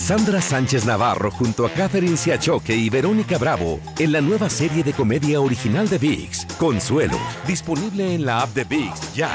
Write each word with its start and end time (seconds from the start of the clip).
Cassandra 0.00 0.40
Sánchez 0.40 0.86
Navarro 0.86 1.30
junto 1.30 1.66
a 1.66 1.70
Catherine 1.70 2.16
Siachoque 2.16 2.74
y 2.74 2.88
Verónica 2.88 3.36
Bravo 3.36 3.78
en 3.98 4.12
la 4.12 4.22
nueva 4.22 4.48
serie 4.48 4.82
de 4.82 4.94
comedia 4.94 5.42
original 5.42 5.90
de 5.90 5.98
VIX, 5.98 6.46
Consuelo, 6.58 7.18
disponible 7.46 8.14
en 8.14 8.24
la 8.24 8.40
app 8.40 8.54
de 8.54 8.64
VIX 8.64 9.14
ya. 9.14 9.30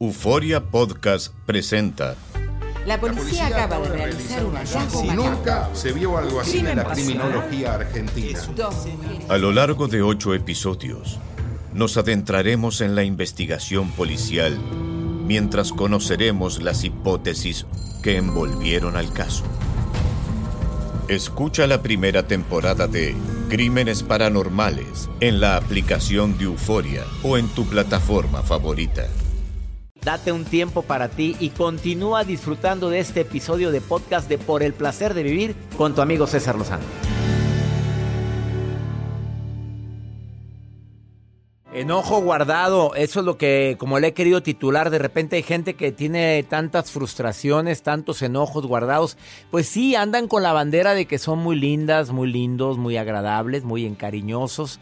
Euforia 0.00 0.60
Podcast 0.64 1.32
presenta. 1.46 2.16
La 2.86 3.00
policía, 3.00 3.46
acaba 3.46 3.78
de 3.78 3.88
realizar 3.90 4.44
un 4.44 4.56
hallazgo 4.56 5.00
Si 5.00 5.06
macabro. 5.06 5.30
nunca 5.30 5.70
se 5.74 5.92
vio 5.92 6.18
algo 6.18 6.40
así 6.40 6.58
en 6.58 6.76
la 6.76 6.84
criminología 6.84 7.74
argentina. 7.74 8.40
A 9.28 9.38
lo 9.38 9.52
largo 9.52 9.86
de 9.86 10.02
ocho 10.02 10.34
episodios, 10.34 11.20
nos 11.72 11.96
adentraremos 11.96 12.80
en 12.80 12.96
la 12.96 13.04
investigación 13.04 13.92
policial 13.92 14.58
mientras 15.24 15.72
conoceremos 15.72 16.60
las 16.62 16.82
hipótesis 16.82 17.64
que 18.02 18.16
envolvieron 18.16 18.96
al 18.96 19.12
caso. 19.12 19.44
Escucha 21.08 21.66
la 21.66 21.82
primera 21.82 22.26
temporada 22.26 22.86
de 22.86 23.14
Crímenes 23.50 24.02
Paranormales 24.02 25.10
en 25.20 25.38
la 25.38 25.58
aplicación 25.58 26.38
de 26.38 26.44
Euforia 26.44 27.04
o 27.22 27.36
en 27.36 27.46
tu 27.48 27.66
plataforma 27.66 28.40
favorita. 28.42 29.06
Date 30.02 30.32
un 30.32 30.46
tiempo 30.46 30.80
para 30.80 31.10
ti 31.10 31.36
y 31.40 31.50
continúa 31.50 32.24
disfrutando 32.24 32.88
de 32.88 33.00
este 33.00 33.20
episodio 33.20 33.70
de 33.70 33.82
podcast 33.82 34.30
de 34.30 34.38
Por 34.38 34.62
el 34.62 34.72
placer 34.72 35.12
de 35.12 35.24
vivir 35.24 35.54
con 35.76 35.94
tu 35.94 36.00
amigo 36.00 36.26
César 36.26 36.56
Lozano. 36.56 36.84
Enojo 41.74 42.20
guardado, 42.20 42.94
eso 42.94 43.18
es 43.18 43.26
lo 43.26 43.36
que 43.36 43.74
como 43.80 43.98
le 43.98 44.06
he 44.06 44.12
querido 44.14 44.44
titular, 44.44 44.90
de 44.90 45.00
repente 45.00 45.34
hay 45.34 45.42
gente 45.42 45.74
que 45.74 45.90
tiene 45.90 46.40
tantas 46.44 46.92
frustraciones, 46.92 47.82
tantos 47.82 48.22
enojos 48.22 48.64
guardados, 48.64 49.18
pues 49.50 49.66
sí, 49.66 49.96
andan 49.96 50.28
con 50.28 50.44
la 50.44 50.52
bandera 50.52 50.94
de 50.94 51.06
que 51.06 51.18
son 51.18 51.40
muy 51.40 51.56
lindas, 51.56 52.12
muy 52.12 52.30
lindos, 52.30 52.78
muy 52.78 52.96
agradables, 52.96 53.64
muy 53.64 53.86
encariñosos, 53.86 54.78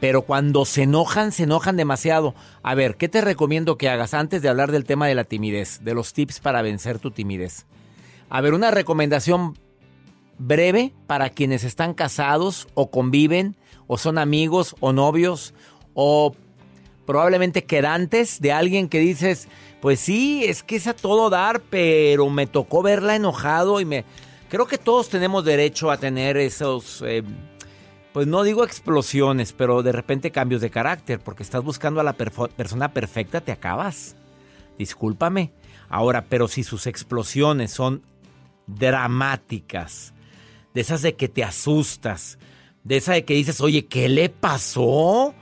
pero 0.00 0.20
cuando 0.20 0.66
se 0.66 0.82
enojan, 0.82 1.32
se 1.32 1.44
enojan 1.44 1.78
demasiado. 1.78 2.34
A 2.62 2.74
ver, 2.74 2.96
¿qué 2.96 3.08
te 3.08 3.22
recomiendo 3.22 3.78
que 3.78 3.88
hagas 3.88 4.12
antes 4.12 4.42
de 4.42 4.50
hablar 4.50 4.70
del 4.70 4.84
tema 4.84 5.06
de 5.06 5.14
la 5.14 5.24
timidez, 5.24 5.80
de 5.82 5.94
los 5.94 6.12
tips 6.12 6.40
para 6.40 6.60
vencer 6.60 6.98
tu 6.98 7.10
timidez? 7.10 7.64
A 8.28 8.42
ver, 8.42 8.52
una 8.52 8.70
recomendación 8.70 9.58
breve 10.36 10.92
para 11.06 11.30
quienes 11.30 11.64
están 11.64 11.94
casados 11.94 12.68
o 12.74 12.90
conviven 12.90 13.56
o 13.86 13.98
son 13.98 14.18
amigos 14.18 14.74
o 14.80 14.92
novios 14.92 15.54
o 15.94 16.34
probablemente 17.06 17.64
quedantes 17.64 18.40
de 18.40 18.52
alguien 18.52 18.88
que 18.88 18.98
dices, 18.98 19.48
pues 19.80 20.00
sí, 20.00 20.44
es 20.44 20.62
que 20.62 20.76
es 20.76 20.86
a 20.86 20.94
todo 20.94 21.30
dar, 21.30 21.60
pero 21.60 22.28
me 22.30 22.46
tocó 22.46 22.82
verla 22.82 23.16
enojado 23.16 23.80
y 23.80 23.84
me... 23.84 24.04
Creo 24.48 24.66
que 24.66 24.78
todos 24.78 25.08
tenemos 25.08 25.44
derecho 25.44 25.90
a 25.90 25.96
tener 25.96 26.36
esos, 26.36 27.02
eh, 27.06 27.22
pues 28.12 28.26
no 28.26 28.44
digo 28.44 28.64
explosiones, 28.64 29.52
pero 29.52 29.82
de 29.82 29.92
repente 29.92 30.30
cambios 30.30 30.60
de 30.60 30.70
carácter, 30.70 31.18
porque 31.18 31.42
estás 31.42 31.64
buscando 31.64 32.00
a 32.00 32.04
la 32.04 32.12
persona 32.12 32.92
perfecta, 32.92 33.40
te 33.40 33.52
acabas. 33.52 34.14
Discúlpame. 34.78 35.52
Ahora, 35.88 36.26
pero 36.28 36.48
si 36.48 36.62
sus 36.62 36.86
explosiones 36.86 37.72
son 37.72 38.02
dramáticas, 38.66 40.14
de 40.72 40.80
esas 40.80 41.02
de 41.02 41.14
que 41.14 41.28
te 41.28 41.44
asustas, 41.44 42.38
de 42.84 42.96
esa 42.96 43.14
de 43.14 43.24
que 43.24 43.34
dices, 43.34 43.60
oye, 43.60 43.86
¿qué 43.86 44.08
le 44.08 44.28
pasó? 44.28 45.34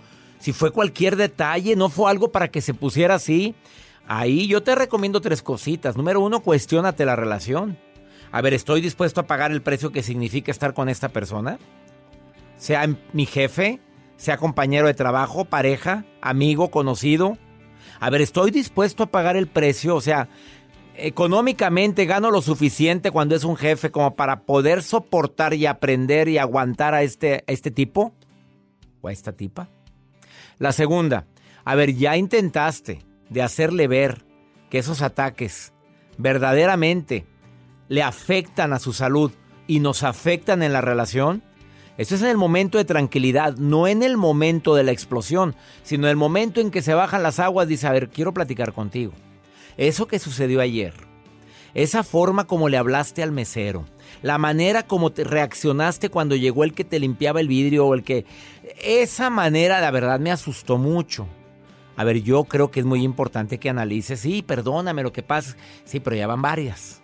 Si 0.42 0.52
fue 0.52 0.72
cualquier 0.72 1.14
detalle, 1.14 1.76
no 1.76 1.88
fue 1.88 2.10
algo 2.10 2.32
para 2.32 2.48
que 2.48 2.60
se 2.60 2.74
pusiera 2.74 3.14
así. 3.14 3.54
Ahí 4.08 4.48
yo 4.48 4.60
te 4.64 4.74
recomiendo 4.74 5.20
tres 5.20 5.40
cositas. 5.40 5.96
Número 5.96 6.20
uno, 6.20 6.40
cuestiónate 6.40 7.04
la 7.04 7.14
relación. 7.14 7.78
A 8.32 8.40
ver, 8.40 8.52
¿estoy 8.52 8.80
dispuesto 8.80 9.20
a 9.20 9.28
pagar 9.28 9.52
el 9.52 9.62
precio 9.62 9.92
que 9.92 10.02
significa 10.02 10.50
estar 10.50 10.74
con 10.74 10.88
esta 10.88 11.10
persona? 11.10 11.60
Sea 12.56 12.88
mi 13.12 13.24
jefe, 13.24 13.78
sea 14.16 14.36
compañero 14.36 14.88
de 14.88 14.94
trabajo, 14.94 15.44
pareja, 15.44 16.04
amigo, 16.20 16.72
conocido. 16.72 17.38
A 18.00 18.10
ver, 18.10 18.20
¿estoy 18.20 18.50
dispuesto 18.50 19.04
a 19.04 19.12
pagar 19.12 19.36
el 19.36 19.46
precio? 19.46 19.94
O 19.94 20.00
sea, 20.00 20.28
económicamente 20.96 22.04
gano 22.04 22.32
lo 22.32 22.42
suficiente 22.42 23.12
cuando 23.12 23.36
es 23.36 23.44
un 23.44 23.54
jefe 23.54 23.92
como 23.92 24.16
para 24.16 24.40
poder 24.40 24.82
soportar 24.82 25.54
y 25.54 25.66
aprender 25.66 26.28
y 26.28 26.38
aguantar 26.38 26.94
a 26.94 27.04
este, 27.04 27.44
a 27.46 27.52
este 27.52 27.70
tipo 27.70 28.12
o 29.02 29.06
a 29.06 29.12
esta 29.12 29.34
tipa. 29.34 29.68
La 30.62 30.70
segunda, 30.70 31.26
a 31.64 31.74
ver, 31.74 31.92
ya 31.96 32.16
intentaste 32.16 33.04
de 33.28 33.42
hacerle 33.42 33.88
ver 33.88 34.24
que 34.70 34.78
esos 34.78 35.02
ataques 35.02 35.72
verdaderamente 36.18 37.26
le 37.88 38.04
afectan 38.04 38.72
a 38.72 38.78
su 38.78 38.92
salud 38.92 39.32
y 39.66 39.80
nos 39.80 40.04
afectan 40.04 40.62
en 40.62 40.72
la 40.72 40.80
relación. 40.80 41.42
Eso 41.98 42.14
es 42.14 42.22
en 42.22 42.28
el 42.28 42.36
momento 42.36 42.78
de 42.78 42.84
tranquilidad, 42.84 43.56
no 43.56 43.88
en 43.88 44.04
el 44.04 44.16
momento 44.16 44.76
de 44.76 44.84
la 44.84 44.92
explosión, 44.92 45.56
sino 45.82 46.06
en 46.06 46.10
el 46.10 46.16
momento 46.16 46.60
en 46.60 46.70
que 46.70 46.80
se 46.80 46.94
bajan 46.94 47.24
las 47.24 47.40
aguas, 47.40 47.66
dice, 47.66 47.88
a 47.88 47.92
ver, 47.92 48.08
quiero 48.08 48.32
platicar 48.32 48.72
contigo. 48.72 49.14
Eso 49.76 50.06
que 50.06 50.20
sucedió 50.20 50.60
ayer, 50.60 50.94
esa 51.74 52.04
forma 52.04 52.46
como 52.46 52.68
le 52.68 52.76
hablaste 52.76 53.24
al 53.24 53.32
mesero, 53.32 53.84
la 54.20 54.38
manera 54.38 54.82
como 54.86 55.10
te 55.10 55.24
reaccionaste 55.24 56.10
cuando 56.10 56.36
llegó 56.36 56.64
el 56.64 56.74
que 56.74 56.84
te 56.84 57.00
limpiaba 57.00 57.40
el 57.40 57.48
vidrio 57.48 57.86
o 57.86 57.94
el 57.94 58.02
que... 58.02 58.26
Esa 58.84 59.30
manera, 59.30 59.80
la 59.80 59.90
verdad, 59.90 60.20
me 60.20 60.30
asustó 60.30 60.76
mucho. 60.78 61.26
A 61.96 62.04
ver, 62.04 62.22
yo 62.22 62.44
creo 62.44 62.70
que 62.70 62.80
es 62.80 62.86
muy 62.86 63.02
importante 63.02 63.58
que 63.58 63.68
analices, 63.70 64.20
sí, 64.20 64.42
perdóname 64.42 65.02
lo 65.02 65.12
que 65.12 65.22
pasa, 65.22 65.56
sí, 65.84 66.00
pero 66.00 66.16
ya 66.16 66.26
van 66.26 66.42
varias. 66.42 67.02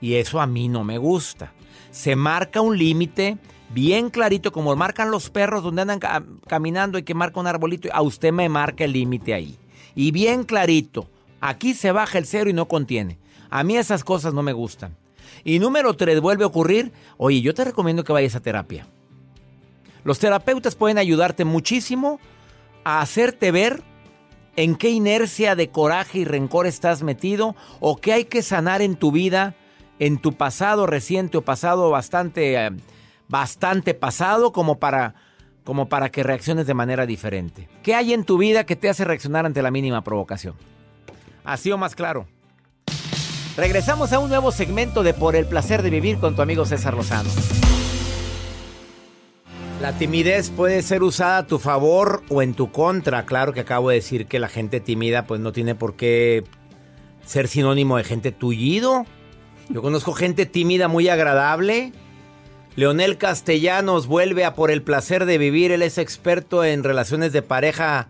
Y 0.00 0.14
eso 0.14 0.40
a 0.40 0.46
mí 0.46 0.68
no 0.68 0.82
me 0.82 0.98
gusta. 0.98 1.52
Se 1.90 2.16
marca 2.16 2.60
un 2.60 2.76
límite 2.76 3.38
bien 3.72 4.10
clarito, 4.10 4.50
como 4.50 4.74
marcan 4.74 5.10
los 5.10 5.30
perros 5.30 5.62
donde 5.62 5.82
andan 5.82 6.00
ca- 6.00 6.24
caminando 6.48 6.98
y 6.98 7.04
que 7.04 7.14
marca 7.14 7.38
un 7.38 7.46
arbolito. 7.46 7.88
A 7.92 8.02
usted 8.02 8.32
me 8.32 8.48
marca 8.48 8.84
el 8.84 8.92
límite 8.92 9.34
ahí. 9.34 9.58
Y 9.94 10.10
bien 10.10 10.44
clarito. 10.44 11.08
Aquí 11.40 11.74
se 11.74 11.92
baja 11.92 12.18
el 12.18 12.26
cero 12.26 12.50
y 12.50 12.52
no 12.52 12.66
contiene. 12.66 13.18
A 13.50 13.62
mí 13.62 13.76
esas 13.76 14.02
cosas 14.04 14.34
no 14.34 14.42
me 14.42 14.52
gustan. 14.52 14.96
Y 15.44 15.58
número 15.58 15.94
tres, 15.94 16.20
vuelve 16.20 16.44
a 16.44 16.48
ocurrir. 16.48 16.92
Oye, 17.16 17.40
yo 17.40 17.54
te 17.54 17.64
recomiendo 17.64 18.04
que 18.04 18.12
vayas 18.12 18.34
a 18.34 18.40
terapia. 18.40 18.86
Los 20.04 20.18
terapeutas 20.18 20.74
pueden 20.74 20.98
ayudarte 20.98 21.44
muchísimo 21.44 22.18
a 22.84 23.00
hacerte 23.00 23.50
ver 23.52 23.82
en 24.56 24.76
qué 24.76 24.90
inercia 24.90 25.54
de 25.54 25.70
coraje 25.70 26.20
y 26.20 26.24
rencor 26.24 26.66
estás 26.66 27.02
metido 27.02 27.54
o 27.80 27.96
qué 27.96 28.12
hay 28.12 28.24
que 28.24 28.42
sanar 28.42 28.82
en 28.82 28.96
tu 28.96 29.12
vida, 29.12 29.54
en 29.98 30.18
tu 30.18 30.34
pasado 30.34 30.86
reciente 30.86 31.38
o 31.38 31.42
pasado 31.42 31.90
bastante, 31.90 32.66
eh, 32.66 32.70
bastante 33.28 33.94
pasado 33.94 34.52
como 34.52 34.78
para, 34.78 35.14
como 35.64 35.88
para 35.88 36.10
que 36.10 36.22
reacciones 36.22 36.66
de 36.66 36.74
manera 36.74 37.06
diferente. 37.06 37.68
¿Qué 37.82 37.94
hay 37.94 38.12
en 38.12 38.24
tu 38.24 38.38
vida 38.38 38.64
que 38.64 38.76
te 38.76 38.88
hace 38.88 39.04
reaccionar 39.04 39.46
ante 39.46 39.62
la 39.62 39.70
mínima 39.70 40.02
provocación? 40.02 40.54
Así 41.44 41.70
o 41.70 41.78
más 41.78 41.94
claro. 41.94 42.26
Regresamos 43.56 44.14
a 44.14 44.18
un 44.18 44.30
nuevo 44.30 44.50
segmento 44.50 45.02
de 45.02 45.12
Por 45.12 45.36
el 45.36 45.44
placer 45.44 45.82
de 45.82 45.90
vivir 45.90 46.16
con 46.16 46.34
tu 46.34 46.40
amigo 46.40 46.64
César 46.64 46.94
Lozano. 46.94 47.28
La 49.82 49.92
timidez 49.98 50.48
puede 50.48 50.80
ser 50.80 51.02
usada 51.02 51.38
a 51.38 51.46
tu 51.46 51.58
favor 51.58 52.22
o 52.30 52.40
en 52.40 52.54
tu 52.54 52.72
contra. 52.72 53.26
Claro 53.26 53.52
que 53.52 53.60
acabo 53.60 53.90
de 53.90 53.96
decir 53.96 54.26
que 54.26 54.38
la 54.38 54.48
gente 54.48 54.80
tímida 54.80 55.26
pues 55.26 55.38
no 55.38 55.52
tiene 55.52 55.74
por 55.74 55.96
qué 55.96 56.44
ser 57.26 57.46
sinónimo 57.46 57.98
de 57.98 58.04
gente 58.04 58.32
tullido. 58.32 59.04
Yo 59.68 59.82
conozco 59.82 60.14
gente 60.14 60.46
tímida 60.46 60.88
muy 60.88 61.10
agradable. 61.10 61.92
Leonel 62.74 63.18
Castellanos 63.18 64.06
vuelve 64.06 64.46
a 64.46 64.54
por 64.54 64.70
el 64.70 64.82
placer 64.82 65.26
de 65.26 65.36
vivir. 65.36 65.72
Él 65.72 65.82
es 65.82 65.98
experto 65.98 66.64
en 66.64 66.84
relaciones 66.84 67.34
de 67.34 67.42
pareja 67.42 68.08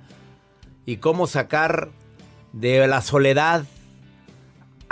y 0.87 0.99
cómo 0.99 1.27
sacar 1.27 1.91
de 2.53 2.87
la 2.87 3.03
soledad 3.03 3.65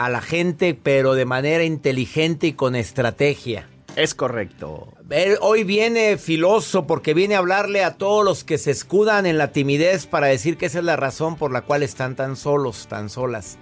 a 0.00 0.08
la 0.08 0.22
gente, 0.22 0.72
pero 0.72 1.12
de 1.12 1.26
manera 1.26 1.62
inteligente 1.62 2.46
y 2.46 2.52
con 2.54 2.74
estrategia. 2.74 3.68
Es 3.96 4.14
correcto. 4.14 4.94
Él 5.10 5.36
hoy 5.42 5.62
viene 5.62 6.16
filoso 6.16 6.86
porque 6.86 7.12
viene 7.12 7.34
a 7.34 7.38
hablarle 7.38 7.84
a 7.84 7.98
todos 7.98 8.24
los 8.24 8.42
que 8.42 8.56
se 8.56 8.70
escudan 8.70 9.26
en 9.26 9.36
la 9.36 9.52
timidez 9.52 10.06
para 10.06 10.28
decir 10.28 10.56
que 10.56 10.64
esa 10.64 10.78
es 10.78 10.86
la 10.86 10.96
razón 10.96 11.36
por 11.36 11.52
la 11.52 11.60
cual 11.60 11.82
están 11.82 12.16
tan 12.16 12.36
solos, 12.36 12.86
tan 12.88 13.10
solas. 13.10 13.58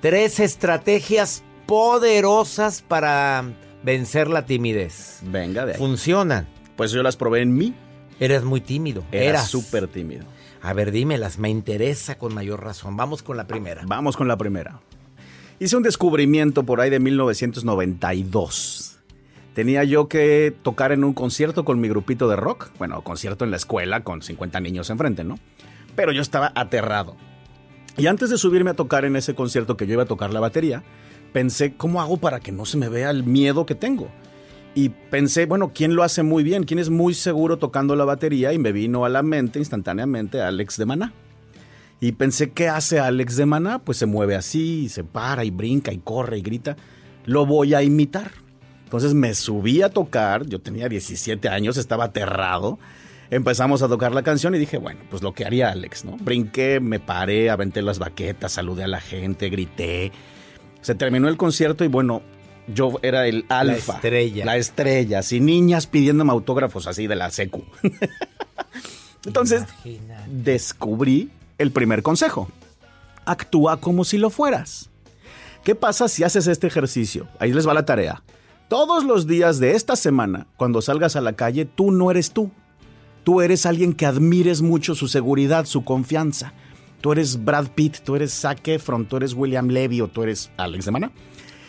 Tres 0.00 0.40
estrategias 0.40 1.44
poderosas 1.66 2.82
para 2.82 3.44
vencer 3.84 4.30
la 4.30 4.46
timidez. 4.46 5.20
Venga 5.22 5.64
de 5.64 5.74
ahí. 5.74 5.78
Funcionan. 5.78 6.48
Pues 6.74 6.90
yo 6.90 7.04
las 7.04 7.16
probé 7.16 7.42
en 7.42 7.54
mí. 7.54 7.72
Eres 8.18 8.42
muy 8.42 8.60
tímido. 8.60 9.04
Era 9.12 9.44
súper 9.44 9.86
tímido. 9.86 10.24
A 10.60 10.72
ver, 10.72 10.90
dímelas, 10.90 11.38
me 11.38 11.50
interesa 11.50 12.18
con 12.18 12.34
mayor 12.34 12.64
razón. 12.64 12.96
Vamos 12.96 13.22
con 13.22 13.36
la 13.36 13.46
primera. 13.46 13.84
Vamos 13.86 14.16
con 14.16 14.26
la 14.26 14.36
primera. 14.36 14.80
Hice 15.60 15.76
un 15.76 15.82
descubrimiento 15.82 16.62
por 16.62 16.80
ahí 16.80 16.88
de 16.88 17.00
1992. 17.00 18.96
Tenía 19.54 19.82
yo 19.82 20.06
que 20.06 20.54
tocar 20.62 20.92
en 20.92 21.02
un 21.02 21.14
concierto 21.14 21.64
con 21.64 21.80
mi 21.80 21.88
grupito 21.88 22.28
de 22.28 22.36
rock. 22.36 22.70
Bueno, 22.78 23.02
concierto 23.02 23.44
en 23.44 23.50
la 23.50 23.56
escuela 23.56 24.04
con 24.04 24.22
50 24.22 24.60
niños 24.60 24.88
enfrente, 24.88 25.24
¿no? 25.24 25.36
Pero 25.96 26.12
yo 26.12 26.22
estaba 26.22 26.52
aterrado. 26.54 27.16
Y 27.96 28.06
antes 28.06 28.30
de 28.30 28.38
subirme 28.38 28.70
a 28.70 28.74
tocar 28.74 29.04
en 29.04 29.16
ese 29.16 29.34
concierto 29.34 29.76
que 29.76 29.88
yo 29.88 29.94
iba 29.94 30.04
a 30.04 30.06
tocar 30.06 30.32
la 30.32 30.38
batería, 30.38 30.84
pensé, 31.32 31.74
¿cómo 31.74 32.00
hago 32.00 32.18
para 32.18 32.38
que 32.38 32.52
no 32.52 32.64
se 32.64 32.76
me 32.76 32.88
vea 32.88 33.10
el 33.10 33.24
miedo 33.24 33.66
que 33.66 33.74
tengo? 33.74 34.08
Y 34.76 34.90
pensé, 34.90 35.46
bueno, 35.46 35.72
¿quién 35.74 35.96
lo 35.96 36.04
hace 36.04 36.22
muy 36.22 36.44
bien? 36.44 36.62
¿Quién 36.62 36.78
es 36.78 36.88
muy 36.88 37.14
seguro 37.14 37.58
tocando 37.58 37.96
la 37.96 38.04
batería? 38.04 38.52
Y 38.52 38.58
me 38.58 38.70
vino 38.70 39.04
a 39.04 39.08
la 39.08 39.24
mente 39.24 39.58
instantáneamente 39.58 40.40
Alex 40.40 40.76
de 40.76 40.86
Maná. 40.86 41.12
Y 42.00 42.12
pensé, 42.12 42.50
¿qué 42.50 42.68
hace 42.68 43.00
Alex 43.00 43.36
de 43.36 43.46
Maná? 43.46 43.80
Pues 43.80 43.98
se 43.98 44.06
mueve 44.06 44.36
así, 44.36 44.84
y 44.84 44.88
se 44.88 45.02
para 45.04 45.44
y 45.44 45.50
brinca 45.50 45.92
y 45.92 45.98
corre 45.98 46.38
y 46.38 46.42
grita. 46.42 46.76
Lo 47.24 47.44
voy 47.44 47.74
a 47.74 47.82
imitar. 47.82 48.30
Entonces 48.84 49.14
me 49.14 49.34
subí 49.34 49.82
a 49.82 49.90
tocar, 49.90 50.46
yo 50.46 50.60
tenía 50.60 50.88
17 50.88 51.48
años, 51.48 51.76
estaba 51.76 52.04
aterrado. 52.04 52.78
Empezamos 53.30 53.82
a 53.82 53.88
tocar 53.88 54.12
la 54.14 54.22
canción 54.22 54.54
y 54.54 54.58
dije, 54.58 54.78
bueno, 54.78 55.00
pues 55.10 55.22
lo 55.22 55.34
que 55.34 55.44
haría 55.44 55.70
Alex, 55.70 56.06
¿no? 56.06 56.16
Brinqué, 56.18 56.80
me 56.80 56.98
paré, 56.98 57.50
aventé 57.50 57.82
las 57.82 57.98
baquetas, 57.98 58.52
saludé 58.52 58.84
a 58.84 58.88
la 58.88 59.00
gente, 59.00 59.50
grité. 59.50 60.10
Se 60.80 60.94
terminó 60.94 61.28
el 61.28 61.36
concierto 61.36 61.84
y 61.84 61.88
bueno, 61.88 62.22
yo 62.72 62.98
era 63.02 63.26
el 63.26 63.44
alfa. 63.50 63.96
estrella. 63.96 64.46
La 64.46 64.56
estrella, 64.56 65.18
así 65.18 65.40
niñas 65.40 65.86
pidiéndome 65.86 66.30
autógrafos 66.30 66.86
así 66.86 67.06
de 67.06 67.16
la 67.16 67.30
secu. 67.30 67.64
Entonces, 69.26 69.64
Imagínate. 69.84 70.30
descubrí 70.30 71.30
el 71.58 71.72
primer 71.72 72.02
consejo. 72.02 72.48
Actúa 73.26 73.80
como 73.80 74.04
si 74.04 74.16
lo 74.16 74.30
fueras. 74.30 74.90
¿Qué 75.64 75.74
pasa 75.74 76.08
si 76.08 76.24
haces 76.24 76.46
este 76.46 76.66
ejercicio? 76.66 77.28
Ahí 77.38 77.52
les 77.52 77.68
va 77.68 77.74
la 77.74 77.84
tarea. 77.84 78.22
Todos 78.68 79.04
los 79.04 79.26
días 79.26 79.58
de 79.58 79.72
esta 79.72 79.96
semana, 79.96 80.46
cuando 80.56 80.80
salgas 80.80 81.16
a 81.16 81.20
la 81.20 81.34
calle, 81.34 81.64
tú 81.64 81.90
no 81.90 82.10
eres 82.10 82.32
tú. 82.32 82.50
Tú 83.24 83.42
eres 83.42 83.66
alguien 83.66 83.92
que 83.92 84.06
admires 84.06 84.62
mucho 84.62 84.94
su 84.94 85.08
seguridad, 85.08 85.66
su 85.66 85.84
confianza. 85.84 86.52
Tú 87.00 87.12
eres 87.12 87.44
Brad 87.44 87.68
Pitt, 87.74 87.98
tú 88.04 88.16
eres 88.16 88.32
Zac 88.32 88.66
Efron, 88.68 89.06
tú 89.06 89.16
eres 89.16 89.34
William 89.34 89.68
Levy 89.68 90.00
o 90.00 90.08
tú 90.08 90.22
eres 90.22 90.50
Alex 90.56 90.84
de 90.86 90.90
Mana. 90.90 91.12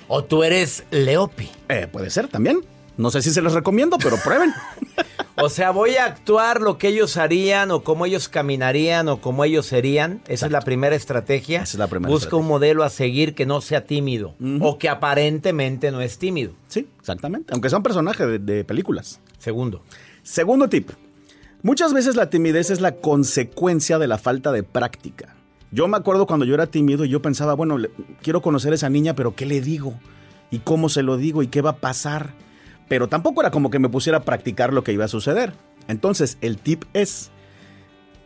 O 0.08 0.24
tú 0.24 0.44
eres 0.44 0.86
Leopi. 0.92 1.50
Eh, 1.68 1.88
puede 1.92 2.10
ser 2.10 2.28
también. 2.28 2.62
No 2.98 3.12
sé 3.12 3.22
si 3.22 3.32
se 3.32 3.42
los 3.42 3.54
recomiendo, 3.54 3.98
pero 3.98 4.18
prueben. 4.24 4.54
O 5.42 5.50
sea, 5.50 5.72
voy 5.72 5.96
a 5.96 6.06
actuar 6.06 6.62
lo 6.62 6.78
que 6.78 6.88
ellos 6.90 7.18
harían 7.18 7.72
o 7.72 7.84
cómo 7.84 8.06
ellos 8.06 8.28
caminarían 8.30 9.08
o 9.08 9.22
cómo 9.22 9.44
ellos 9.46 9.66
serían. 9.66 10.22
Esa 10.28 10.46
es 10.48 10.52
la 10.52 10.62
primera 10.62 10.96
estrategia. 10.96 11.62
Esa 11.64 11.74
es 11.78 11.80
la 11.80 11.88
primera 11.88 12.10
Busca 12.10 12.26
estrategia. 12.28 12.42
un 12.44 12.48
modelo 12.48 12.84
a 12.84 12.90
seguir 12.90 13.36
que 13.36 13.46
no 13.46 13.62
sea 13.62 13.86
tímido 13.86 14.36
o 14.62 14.78
que 14.78 14.90
aparentemente 14.90 15.92
no 15.92 16.02
es 16.02 16.18
tímido. 16.18 16.54
sí, 16.68 16.88
exactamente. 17.00 17.54
Aunque 17.54 17.70
sea 17.70 17.78
un 17.78 17.84
personaje 17.84 18.26
de, 18.26 18.40
de 18.40 18.64
películas. 18.64 19.20
Segundo. 19.38 19.82
Segundo 20.24 20.68
tip. 20.70 20.90
Muchas 21.62 21.94
veces 21.94 22.16
la 22.16 22.30
timidez 22.30 22.70
es 22.70 22.80
la 22.82 22.94
consecuencia 22.96 24.00
de 24.00 24.08
la 24.08 24.18
falta 24.18 24.52
de 24.52 24.64
práctica. 24.64 25.36
Yo 25.72 25.88
me 25.88 25.98
acuerdo 25.98 26.26
cuando 26.26 26.46
yo 26.46 26.54
era 26.56 26.68
tímido 26.68 27.06
y 27.06 27.10
yo 27.10 27.22
pensaba, 27.22 27.54
bueno, 27.54 27.78
le- 27.78 27.92
quiero 28.22 28.42
conocer 28.42 28.72
a 28.72 28.76
esa 28.76 28.90
niña, 28.90 29.14
pero 29.16 29.36
¿qué 29.36 29.46
le 29.46 29.62
digo? 29.62 29.94
¿Y 30.52 30.60
cómo 30.60 30.90
se 30.90 31.04
lo 31.04 31.18
digo? 31.18 31.44
¿Y 31.44 31.48
qué 31.48 31.62
va 31.62 31.72
a 31.72 31.76
pasar? 31.78 32.34
Pero 32.90 33.08
tampoco 33.08 33.40
era 33.42 33.52
como 33.52 33.70
que 33.70 33.80
me 33.80 33.88
pusiera 33.88 34.18
a 34.18 34.24
practicar 34.24 34.74
lo 34.74 34.84
que 34.84 34.92
iba 34.92 35.06
a 35.06 35.08
suceder. 35.08 35.54
Entonces, 35.88 36.38
el 36.42 36.58
tip 36.58 36.84
es, 36.94 37.32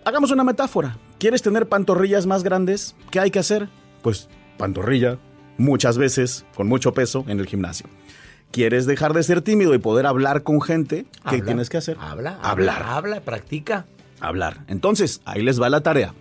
hagamos 0.06 0.32
una 0.32 0.44
metáfora. 0.44 0.98
¿Quieres 1.20 1.42
tener 1.42 1.68
pantorrillas 1.68 2.26
más 2.26 2.44
grandes? 2.44 2.96
¿Qué 3.12 3.20
hay 3.20 3.30
que 3.30 3.40
hacer? 3.40 3.70
Pues 4.02 4.30
pantorrilla, 4.58 5.20
muchas 5.58 5.98
veces, 5.98 6.46
con 6.56 6.68
mucho 6.68 6.94
peso, 6.94 7.24
en 7.28 7.40
el 7.40 7.46
gimnasio. 7.46 7.88
¿Quieres 8.52 8.86
dejar 8.86 9.14
de 9.14 9.24
ser 9.24 9.42
tímido 9.42 9.74
y 9.74 9.80
poder 9.80 10.06
hablar 10.06 10.44
con 10.44 10.62
gente? 10.62 11.06
¿Qué 11.30 11.36
Habla. 11.38 11.46
tienes 11.46 11.70
que 11.70 11.78
hacer? 11.78 11.98
Habla, 12.00 12.40
Hablar. 12.42 12.78
habla, 12.82 12.96
habla, 12.96 13.20
practica. 13.22 13.86
Hablar. 14.20 14.64
Entonces, 14.68 15.22
ahí 15.26 15.42
les 15.42 15.62
va 15.62 15.70
la 15.70 15.82
tarea. 15.82 16.14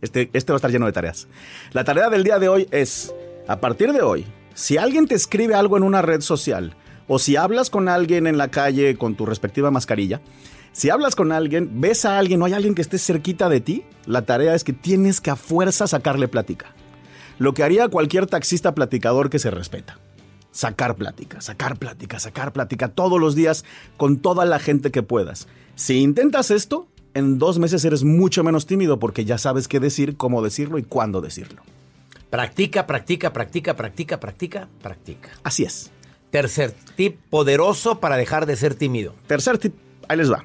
Este, 0.00 0.30
este 0.32 0.52
va 0.52 0.56
a 0.56 0.58
estar 0.58 0.70
lleno 0.70 0.86
de 0.86 0.92
tareas. 0.92 1.26
La 1.72 1.84
tarea 1.84 2.10
del 2.10 2.24
día 2.24 2.38
de 2.38 2.48
hoy 2.48 2.68
es, 2.70 3.14
a 3.48 3.58
partir 3.60 3.92
de 3.92 4.02
hoy, 4.02 4.24
si 4.54 4.76
alguien 4.76 5.06
te 5.08 5.14
escribe 5.14 5.54
algo 5.54 5.76
en 5.76 5.82
una 5.82 6.00
red 6.02 6.20
social, 6.20 6.76
o 7.08 7.18
si 7.18 7.36
hablas 7.36 7.70
con 7.70 7.88
alguien 7.88 8.26
en 8.26 8.38
la 8.38 8.48
calle 8.48 8.96
con 8.96 9.14
tu 9.14 9.26
respectiva 9.26 9.70
mascarilla, 9.70 10.20
si 10.72 10.90
hablas 10.90 11.14
con 11.14 11.30
alguien, 11.30 11.80
ves 11.80 12.04
a 12.04 12.18
alguien 12.18 12.42
o 12.42 12.46
hay 12.46 12.52
alguien 12.52 12.74
que 12.74 12.82
esté 12.82 12.98
cerquita 12.98 13.48
de 13.48 13.60
ti, 13.60 13.84
la 14.06 14.22
tarea 14.22 14.54
es 14.54 14.64
que 14.64 14.72
tienes 14.72 15.20
que 15.20 15.30
a 15.30 15.36
fuerza 15.36 15.86
sacarle 15.86 16.26
plática. 16.26 16.74
Lo 17.38 17.54
que 17.54 17.62
haría 17.62 17.88
cualquier 17.88 18.26
taxista 18.26 18.74
platicador 18.74 19.30
que 19.30 19.38
se 19.38 19.52
respeta. 19.52 19.98
Sacar 20.50 20.96
plática, 20.96 21.40
sacar 21.40 21.76
plática, 21.76 22.18
sacar 22.18 22.52
plática 22.52 22.88
todos 22.88 23.20
los 23.20 23.34
días 23.34 23.64
con 23.96 24.18
toda 24.18 24.44
la 24.44 24.58
gente 24.58 24.90
que 24.90 25.02
puedas. 25.02 25.46
Si 25.76 26.00
intentas 26.00 26.50
esto, 26.50 26.88
en 27.14 27.38
dos 27.38 27.60
meses 27.60 27.84
eres 27.84 28.02
mucho 28.02 28.42
menos 28.42 28.66
tímido 28.66 28.98
porque 28.98 29.24
ya 29.24 29.38
sabes 29.38 29.68
qué 29.68 29.78
decir, 29.78 30.16
cómo 30.16 30.42
decirlo 30.42 30.78
y 30.78 30.82
cuándo 30.82 31.20
decirlo. 31.20 31.62
Practica, 32.30 32.84
practica, 32.86 33.32
practica, 33.32 33.76
practica, 33.76 34.18
practica, 34.18 34.68
practica. 34.82 35.30
Así 35.44 35.62
es. 35.62 35.92
Tercer 36.34 36.74
tip 36.96 37.20
poderoso 37.30 38.00
para 38.00 38.16
dejar 38.16 38.44
de 38.44 38.56
ser 38.56 38.74
tímido. 38.74 39.14
Tercer 39.28 39.56
tip, 39.56 39.72
ahí 40.08 40.16
les 40.16 40.32
va. 40.32 40.42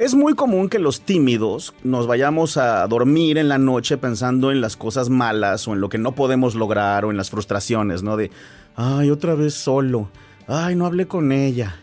Es 0.00 0.16
muy 0.16 0.34
común 0.34 0.68
que 0.68 0.80
los 0.80 1.02
tímidos 1.02 1.74
nos 1.84 2.08
vayamos 2.08 2.56
a 2.56 2.84
dormir 2.88 3.38
en 3.38 3.48
la 3.48 3.56
noche 3.56 3.98
pensando 3.98 4.50
en 4.50 4.60
las 4.60 4.76
cosas 4.76 5.10
malas 5.10 5.68
o 5.68 5.74
en 5.74 5.80
lo 5.80 5.88
que 5.88 5.96
no 5.96 6.16
podemos 6.16 6.56
lograr 6.56 7.04
o 7.04 7.12
en 7.12 7.16
las 7.16 7.30
frustraciones, 7.30 8.02
¿no? 8.02 8.16
De, 8.16 8.32
ay, 8.74 9.10
otra 9.12 9.36
vez 9.36 9.54
solo. 9.54 10.10
Ay, 10.48 10.74
no 10.74 10.86
hablé 10.86 11.06
con 11.06 11.30
ella. 11.30 11.76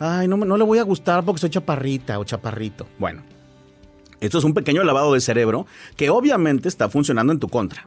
Ay, 0.00 0.26
no, 0.26 0.36
no 0.38 0.56
le 0.56 0.64
voy 0.64 0.80
a 0.80 0.82
gustar 0.82 1.24
porque 1.24 1.42
soy 1.42 1.50
chaparrita 1.50 2.18
o 2.18 2.24
chaparrito. 2.24 2.88
Bueno, 2.98 3.22
esto 4.18 4.38
es 4.38 4.42
un 4.42 4.52
pequeño 4.52 4.82
lavado 4.82 5.14
de 5.14 5.20
cerebro 5.20 5.64
que 5.94 6.10
obviamente 6.10 6.68
está 6.68 6.88
funcionando 6.88 7.32
en 7.32 7.38
tu 7.38 7.46
contra. 7.46 7.86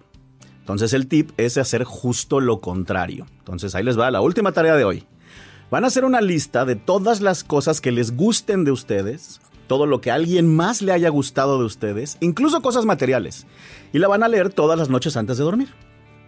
Entonces 0.63 0.93
el 0.93 1.07
tip 1.07 1.31
es 1.35 1.57
hacer 1.57 1.83
justo 1.83 2.39
lo 2.39 2.61
contrario. 2.61 3.25
Entonces 3.39 3.75
ahí 3.75 3.83
les 3.83 3.99
va 3.99 4.09
la 4.11 4.21
última 4.21 4.53
tarea 4.53 4.77
de 4.77 4.85
hoy. 4.85 5.03
Van 5.69 5.83
a 5.83 5.87
hacer 5.87 6.05
una 6.05 6.21
lista 6.21 6.63
de 6.63 6.77
todas 6.77 7.19
las 7.19 7.43
cosas 7.43 7.81
que 7.81 7.91
les 7.91 8.15
gusten 8.15 8.63
de 8.63 8.71
ustedes, 8.71 9.41
todo 9.67 9.85
lo 9.85 9.99
que 9.99 10.09
a 10.09 10.15
alguien 10.15 10.55
más 10.55 10.81
le 10.81 10.93
haya 10.93 11.09
gustado 11.09 11.59
de 11.59 11.65
ustedes, 11.65 12.15
incluso 12.21 12.61
cosas 12.61 12.85
materiales. 12.85 13.45
Y 13.91 13.99
la 13.99 14.07
van 14.07 14.23
a 14.23 14.29
leer 14.29 14.53
todas 14.53 14.79
las 14.79 14.87
noches 14.87 15.17
antes 15.17 15.37
de 15.37 15.43
dormir. 15.43 15.67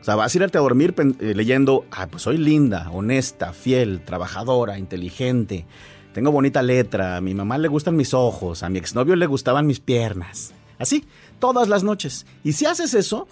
O 0.01 0.03
sea, 0.03 0.15
vas 0.15 0.35
a 0.35 0.37
irte 0.37 0.57
a 0.57 0.61
dormir 0.61 0.93
eh, 0.97 1.33
leyendo, 1.33 1.85
ah, 1.91 2.07
pues 2.07 2.23
soy 2.23 2.37
linda, 2.37 2.89
honesta, 2.91 3.53
fiel, 3.53 4.01
trabajadora, 4.03 4.77
inteligente, 4.77 5.65
tengo 6.13 6.31
bonita 6.31 6.61
letra, 6.61 7.17
a 7.17 7.21
mi 7.21 7.33
mamá 7.33 7.57
le 7.57 7.69
gustan 7.69 7.95
mis 7.95 8.13
ojos, 8.13 8.63
a 8.63 8.69
mi 8.69 8.79
exnovio 8.79 9.15
le 9.15 9.27
gustaban 9.27 9.65
mis 9.65 9.79
piernas. 9.79 10.53
Así, 10.77 11.05
todas 11.39 11.69
las 11.69 11.83
noches. 11.83 12.25
Y 12.43 12.53
si 12.53 12.65
haces 12.65 12.93
eso, 12.93 13.27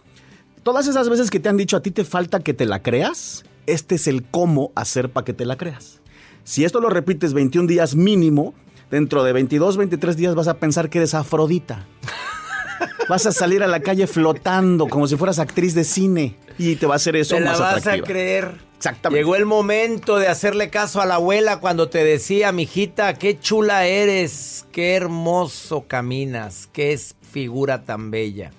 todas 0.63 0.87
esas 0.87 1.09
veces 1.09 1.29
que 1.29 1.39
te 1.39 1.49
han 1.49 1.57
dicho 1.57 1.77
a 1.77 1.81
ti 1.81 1.91
te 1.91 2.03
falta 2.05 2.39
que 2.39 2.53
te 2.53 2.65
la 2.65 2.81
creas, 2.81 3.43
este 3.67 3.95
es 3.95 4.07
el 4.07 4.23
cómo 4.23 4.71
hacer 4.75 5.09
para 5.09 5.25
que 5.25 5.33
te 5.33 5.45
la 5.45 5.57
creas. 5.57 6.01
Si 6.43 6.65
esto 6.65 6.81
lo 6.81 6.89
repites 6.89 7.33
21 7.33 7.67
días 7.67 7.95
mínimo, 7.95 8.53
dentro 8.91 9.23
de 9.23 9.33
22, 9.33 9.77
23 9.77 10.17
días 10.17 10.35
vas 10.35 10.47
a 10.47 10.55
pensar 10.57 10.89
que 10.89 10.99
eres 10.99 11.13
afrodita. 11.13 11.85
Vas 13.09 13.25
a 13.25 13.31
salir 13.31 13.63
a 13.63 13.67
la 13.67 13.81
calle 13.81 14.07
flotando 14.07 14.87
como 14.87 15.07
si 15.07 15.15
fueras 15.17 15.37
actriz 15.37 15.73
de 15.75 15.83
cine 15.83 16.37
y 16.57 16.75
te 16.77 16.85
va 16.85 16.93
a 16.93 16.95
hacer 16.95 17.15
eso 17.17 17.35
Te 17.35 17.41
la 17.41 17.51
más 17.51 17.59
vas 17.59 17.77
atractiva. 17.77 18.05
a 18.05 18.07
creer. 18.07 18.51
Exactamente. 18.77 19.19
Llegó 19.19 19.35
el 19.35 19.45
momento 19.45 20.17
de 20.17 20.27
hacerle 20.27 20.69
caso 20.69 21.01
a 21.01 21.05
la 21.05 21.15
abuela 21.15 21.59
cuando 21.59 21.89
te 21.89 22.03
decía, 22.03 22.51
mijita, 22.53 23.13
qué 23.15 23.37
chula 23.39 23.85
eres, 23.87 24.65
qué 24.71 24.95
hermoso 24.95 25.85
caminas, 25.87 26.69
qué 26.71 26.93
es 26.93 27.15
figura 27.29 27.83
tan 27.83 28.09
bella. 28.09 28.51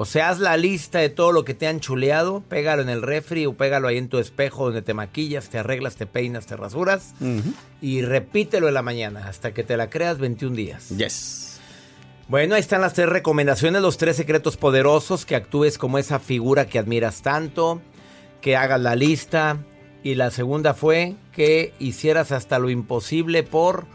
O 0.00 0.04
sea, 0.04 0.28
haz 0.28 0.38
la 0.38 0.56
lista 0.56 1.00
de 1.00 1.08
todo 1.08 1.32
lo 1.32 1.44
que 1.44 1.54
te 1.54 1.66
han 1.66 1.80
chuleado, 1.80 2.40
pégalo 2.48 2.82
en 2.82 2.88
el 2.88 3.02
refri 3.02 3.46
o 3.46 3.54
pégalo 3.54 3.88
ahí 3.88 3.98
en 3.98 4.08
tu 4.08 4.18
espejo 4.18 4.66
donde 4.66 4.80
te 4.80 4.94
maquillas, 4.94 5.48
te 5.50 5.58
arreglas, 5.58 5.96
te 5.96 6.06
peinas, 6.06 6.46
te 6.46 6.56
rasuras 6.56 7.14
y 7.82 8.02
repítelo 8.02 8.68
en 8.68 8.74
la 8.74 8.82
mañana 8.82 9.26
hasta 9.26 9.52
que 9.52 9.64
te 9.64 9.76
la 9.76 9.90
creas 9.90 10.18
21 10.18 10.54
días. 10.54 10.90
Yes. 10.90 11.58
Bueno, 12.28 12.54
ahí 12.54 12.60
están 12.60 12.80
las 12.80 12.94
tres 12.94 13.08
recomendaciones, 13.08 13.82
los 13.82 13.98
tres 13.98 14.14
secretos 14.14 14.56
poderosos, 14.56 15.26
que 15.26 15.34
actúes 15.34 15.78
como 15.78 15.98
esa 15.98 16.20
figura 16.20 16.66
que 16.66 16.78
admiras 16.78 17.22
tanto, 17.22 17.82
que 18.40 18.54
hagas 18.54 18.80
la 18.80 18.94
lista. 18.94 19.58
Y 20.04 20.14
la 20.14 20.30
segunda 20.30 20.74
fue 20.74 21.16
que 21.32 21.74
hicieras 21.80 22.30
hasta 22.30 22.60
lo 22.60 22.70
imposible 22.70 23.42
por 23.42 23.86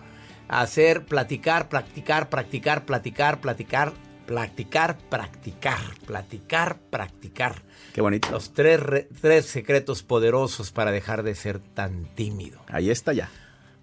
hacer, 0.49 1.05
platicar, 1.05 1.69
practicar, 1.69 2.29
practicar, 2.29 2.85
platicar, 2.85 3.39
platicar 3.39 3.93
Practicar, 4.25 4.97
practicar, 5.09 5.79
platicar, 6.05 6.77
practicar. 6.89 7.61
Qué 7.93 8.01
bonito. 8.01 8.29
Los 8.31 8.53
tres, 8.53 8.79
re- 8.79 9.07
tres 9.21 9.45
secretos 9.45 10.01
poderosos 10.01 10.71
para 10.71 10.91
dejar 10.91 11.23
de 11.23 11.35
ser 11.35 11.59
tan 11.59 12.05
tímido. 12.15 12.59
Ahí 12.67 12.89
está 12.89 13.13
ya. 13.13 13.29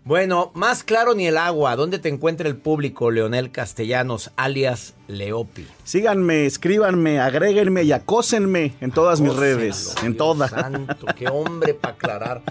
Bueno, 0.02 0.50
más 0.54 0.82
claro 0.82 1.14
ni 1.14 1.26
el 1.26 1.36
agua. 1.36 1.76
¿Dónde 1.76 1.98
te 1.98 2.08
encuentra 2.08 2.48
el 2.48 2.56
público? 2.56 3.10
Leonel 3.10 3.50
Castellanos, 3.52 4.30
alias 4.36 4.94
Leopi. 5.08 5.66
Síganme, 5.84 6.46
escríbanme, 6.46 7.20
agréguenme 7.20 7.82
y 7.82 7.92
acósenme 7.92 8.72
en 8.80 8.92
todas 8.92 9.20
mis 9.20 9.36
redes. 9.36 9.94
En 10.02 10.16
todas. 10.16 10.50
Santo, 10.52 11.06
qué 11.16 11.28
hombre 11.28 11.74
para 11.74 11.94
aclarar. 11.94 12.42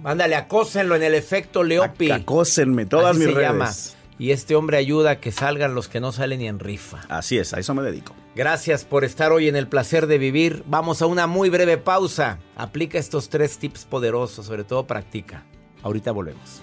Mándale, 0.00 0.36
acósenlo 0.36 0.94
en 0.94 1.02
el 1.02 1.14
efecto 1.14 1.64
Leopi. 1.64 2.12
Acósenme, 2.12 2.86
todas 2.86 3.10
Así 3.16 3.18
mis 3.18 3.28
se 3.28 3.34
redes. 3.34 3.48
llama. 3.50 3.72
Y 4.18 4.30
este 4.30 4.54
hombre 4.54 4.76
ayuda 4.76 5.12
a 5.12 5.20
que 5.20 5.32
salgan 5.32 5.74
los 5.74 5.88
que 5.88 6.00
no 6.00 6.12
salen 6.12 6.40
ni 6.40 6.48
en 6.48 6.58
rifa. 6.58 7.00
Así 7.08 7.38
es, 7.38 7.54
a 7.54 7.58
eso 7.58 7.74
me 7.74 7.82
dedico. 7.82 8.14
Gracias 8.34 8.84
por 8.84 9.04
estar 9.04 9.32
hoy 9.32 9.48
en 9.48 9.56
el 9.56 9.68
placer 9.68 10.06
de 10.06 10.18
vivir. 10.18 10.62
Vamos 10.66 11.02
a 11.02 11.06
una 11.06 11.26
muy 11.26 11.50
breve 11.50 11.78
pausa. 11.78 12.38
Aplica 12.56 12.98
estos 12.98 13.28
tres 13.28 13.58
tips 13.58 13.84
poderosos, 13.84 14.46
sobre 14.46 14.64
todo 14.64 14.86
practica. 14.86 15.44
Ahorita 15.82 16.12
volvemos. 16.12 16.62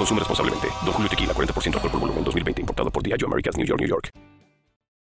Consume 0.00 0.20
responsablemente. 0.20 0.68
Don 0.82 0.94
Julio 0.94 1.10
Tequila, 1.10 1.34
40% 1.34 1.74
alcohol 1.74 1.90
por 1.90 2.00
volumen, 2.00 2.24
2020. 2.24 2.62
Importado 2.62 2.90
por 2.90 3.02
Diageo 3.02 3.26
Americas, 3.26 3.58
New 3.58 3.66
York, 3.66 3.80
New 3.80 3.88
York. 3.88 4.08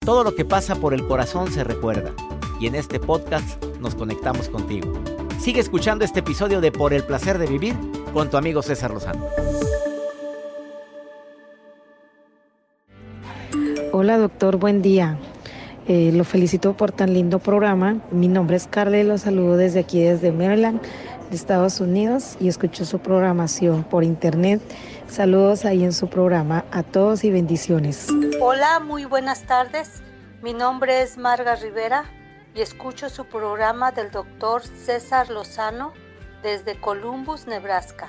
Todo 0.04 0.24
lo 0.24 0.34
que 0.34 0.44
pasa 0.44 0.74
por 0.74 0.92
el 0.92 1.06
corazón 1.06 1.52
se 1.52 1.62
recuerda. 1.62 2.12
Y 2.58 2.66
en 2.66 2.74
este 2.74 2.98
podcast 2.98 3.64
nos 3.80 3.94
conectamos 3.94 4.48
contigo. 4.48 4.92
Sigue 5.38 5.60
escuchando 5.60 6.04
este 6.04 6.18
episodio 6.18 6.60
de 6.60 6.72
Por 6.72 6.92
el 6.92 7.04
placer 7.04 7.38
de 7.38 7.46
vivir 7.46 7.76
con 8.12 8.28
tu 8.28 8.38
amigo 8.38 8.60
César 8.60 8.90
Lozano. 8.90 9.24
Hola 13.92 14.18
doctor, 14.18 14.56
buen 14.56 14.82
día. 14.82 15.16
Eh, 15.86 16.10
lo 16.12 16.24
felicito 16.24 16.76
por 16.76 16.90
tan 16.90 17.14
lindo 17.14 17.38
programa. 17.38 17.98
Mi 18.10 18.26
nombre 18.26 18.56
es 18.56 18.66
Carla 18.66 18.98
y 18.98 19.04
lo 19.04 19.16
saludo 19.16 19.56
desde 19.56 19.78
aquí, 19.78 20.00
desde 20.00 20.32
Maryland, 20.32 20.82
de 21.30 21.36
Estados 21.36 21.80
Unidos, 21.80 22.36
y 22.40 22.48
escucho 22.48 22.84
su 22.84 22.98
programación 22.98 23.84
por 23.84 24.04
internet. 24.04 24.60
Saludos 25.08 25.64
ahí 25.64 25.84
en 25.84 25.92
su 25.92 26.08
programa 26.08 26.64
a 26.70 26.82
todos 26.82 27.24
y 27.24 27.30
bendiciones. 27.30 28.08
Hola, 28.40 28.80
muy 28.80 29.04
buenas 29.04 29.42
tardes. 29.42 30.02
Mi 30.42 30.52
nombre 30.52 31.02
es 31.02 31.18
Marga 31.18 31.56
Rivera 31.56 32.04
y 32.54 32.60
escucho 32.60 33.08
su 33.08 33.24
programa 33.24 33.92
del 33.92 34.10
doctor 34.10 34.62
César 34.62 35.30
Lozano 35.30 35.92
desde 36.42 36.80
Columbus, 36.80 37.46
Nebraska. 37.46 38.08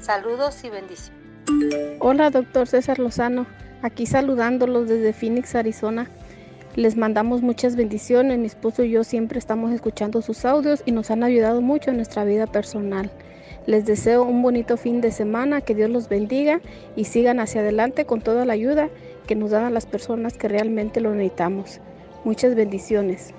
Saludos 0.00 0.64
y 0.64 0.70
bendiciones. 0.70 1.20
Hola, 1.98 2.30
doctor 2.30 2.66
César 2.66 2.98
Lozano. 2.98 3.46
Aquí 3.82 4.06
saludándolos 4.06 4.88
desde 4.88 5.12
Phoenix, 5.12 5.54
Arizona. 5.54 6.08
Les 6.76 6.96
mandamos 6.96 7.42
muchas 7.42 7.74
bendiciones. 7.74 8.38
Mi 8.38 8.46
esposo 8.46 8.84
y 8.84 8.90
yo 8.90 9.02
siempre 9.04 9.38
estamos 9.38 9.72
escuchando 9.72 10.22
sus 10.22 10.44
audios 10.44 10.82
y 10.86 10.92
nos 10.92 11.10
han 11.10 11.24
ayudado 11.24 11.60
mucho 11.60 11.90
en 11.90 11.96
nuestra 11.96 12.24
vida 12.24 12.46
personal. 12.46 13.10
Les 13.66 13.84
deseo 13.84 14.22
un 14.22 14.42
bonito 14.42 14.76
fin 14.76 15.00
de 15.00 15.10
semana, 15.10 15.60
que 15.60 15.74
Dios 15.74 15.90
los 15.90 16.08
bendiga 16.08 16.60
y 16.96 17.04
sigan 17.04 17.40
hacia 17.40 17.60
adelante 17.60 18.04
con 18.04 18.20
toda 18.20 18.44
la 18.44 18.52
ayuda 18.52 18.88
que 19.26 19.34
nos 19.34 19.50
dan 19.50 19.74
las 19.74 19.86
personas 19.86 20.36
que 20.36 20.48
realmente 20.48 21.00
lo 21.00 21.14
necesitamos. 21.14 21.80
Muchas 22.24 22.54
bendiciones. 22.54 23.34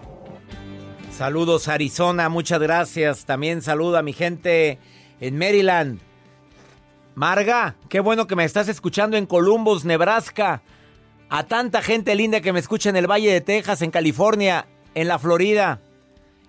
Saludos 1.11 1.67
Arizona, 1.67 2.29
muchas 2.29 2.59
gracias. 2.59 3.25
También 3.25 3.61
saludo 3.61 3.97
a 3.97 4.01
mi 4.01 4.13
gente 4.13 4.79
en 5.19 5.37
Maryland. 5.37 5.99
Marga, 7.15 7.75
qué 7.89 7.99
bueno 7.99 8.27
que 8.27 8.35
me 8.35 8.45
estás 8.45 8.69
escuchando 8.69 9.17
en 9.17 9.25
Columbus, 9.25 9.85
Nebraska. 9.85 10.61
A 11.33 11.43
tanta 11.43 11.81
gente 11.81 12.13
linda 12.13 12.41
que 12.41 12.51
me 12.51 12.59
escucha 12.59 12.89
en 12.89 12.97
el 12.97 13.09
Valle 13.09 13.31
de 13.31 13.39
Texas, 13.39 13.81
en 13.81 13.89
California, 13.89 14.67
en 14.95 15.07
la 15.07 15.17
Florida, 15.17 15.79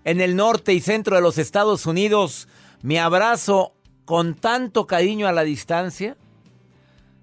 en 0.03 0.21
el 0.21 0.35
norte 0.35 0.73
y 0.73 0.81
centro 0.81 1.15
de 1.15 1.23
los 1.23 1.39
Estados 1.39 1.87
Unidos. 1.87 2.49
Mi 2.83 2.99
abrazo 2.99 3.75
con 4.07 4.35
tanto 4.35 4.89
cariño 4.89 5.29
a 5.29 5.33
la 5.33 5.45
distancia, 5.45 6.17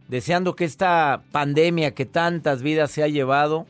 deseando 0.07 0.55
que 0.55 0.63
esta 0.63 1.21
pandemia 1.33 1.93
que 1.93 2.05
tantas 2.05 2.61
vidas 2.61 2.91
se 2.91 3.03
ha 3.03 3.09
llevado 3.09 3.65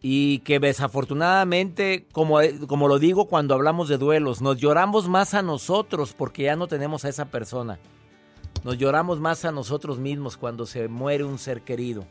y 0.00 0.38
que 0.38 0.58
desafortunadamente, 0.58 2.06
como, 2.12 2.38
como 2.66 2.88
lo 2.88 2.98
digo 2.98 3.26
cuando 3.26 3.52
hablamos 3.52 3.90
de 3.90 3.98
duelos, 3.98 4.40
nos 4.40 4.56
lloramos 4.56 5.06
más 5.06 5.34
a 5.34 5.42
nosotros 5.42 6.14
porque 6.16 6.44
ya 6.44 6.56
no 6.56 6.66
tenemos 6.66 7.04
a 7.04 7.10
esa 7.10 7.26
persona. 7.26 7.78
Nos 8.64 8.78
lloramos 8.78 9.20
más 9.20 9.44
a 9.44 9.52
nosotros 9.52 9.98
mismos 9.98 10.38
cuando 10.38 10.64
se 10.64 10.88
muere 10.88 11.24
un 11.24 11.38
ser 11.38 11.60
querido. 11.60 12.06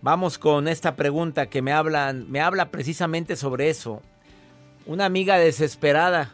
Vamos 0.00 0.38
con 0.38 0.68
esta 0.68 0.94
pregunta 0.94 1.46
que 1.46 1.60
me 1.60 1.72
hablan, 1.72 2.30
me 2.30 2.40
habla 2.40 2.70
precisamente 2.70 3.34
sobre 3.34 3.68
eso. 3.68 4.00
Una 4.86 5.04
amiga 5.04 5.36
desesperada 5.36 6.30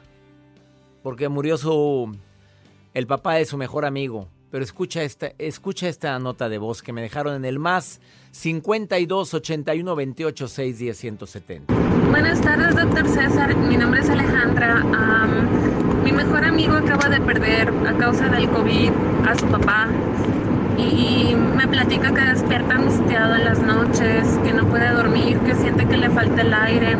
porque 1.02 1.28
murió 1.28 1.56
su 1.56 2.14
el 2.92 3.06
papá 3.06 3.34
de 3.34 3.46
su 3.46 3.56
mejor 3.56 3.86
amigo. 3.86 4.28
Pero 4.50 4.62
escucha 4.62 5.02
esta, 5.02 5.32
escucha 5.38 5.88
esta 5.88 6.16
nota 6.18 6.48
de 6.48 6.58
voz 6.58 6.82
que 6.82 6.92
me 6.92 7.02
dejaron 7.02 7.34
en 7.34 7.44
el 7.44 7.58
más 7.58 8.00
52 8.30 9.34
81 9.34 9.96
28 9.96 10.48
6 10.48 10.78
10 10.78 10.96
170. 10.96 11.74
Buenas 12.10 12.40
tardes, 12.40 12.76
doctor 12.76 13.08
César. 13.08 13.56
Mi 13.56 13.76
nombre 13.76 14.00
es 14.00 14.08
Alejandra. 14.08 14.80
Am, 14.80 16.04
mi 16.04 16.12
mejor 16.12 16.44
amigo 16.44 16.74
acaba 16.74 17.08
de 17.08 17.20
perder 17.20 17.68
a 17.68 17.98
causa 17.98 18.28
del 18.28 18.48
COVID 18.50 18.90
a 19.26 19.36
su 19.36 19.46
papá 19.46 19.88
y 20.78 21.36
me 21.56 21.66
platica 21.68 22.12
que 22.12 22.22
despierta 22.22 22.74
angustiado 22.74 23.34
en 23.36 23.44
las 23.44 23.60
noches, 23.60 24.38
que 24.44 24.52
no 24.52 24.64
puede 24.66 24.90
dormir, 24.90 25.38
que 25.40 25.54
siente 25.54 25.86
que 25.86 25.96
le 25.96 26.10
falta 26.10 26.42
el 26.42 26.52
aire 26.52 26.96